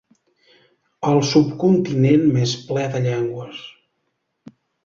[1.09, 3.63] El subcontinent més ple de llengües.